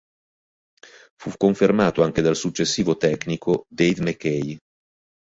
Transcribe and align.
Fu 1.15 1.29
confermato 1.37 2.01
anche 2.01 2.23
dal 2.23 2.35
successivo 2.35 2.97
tecnico 2.97 3.65
Dave 3.69 4.01
Mackay. 4.01 4.57